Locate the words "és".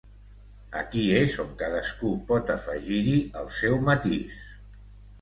1.17-1.35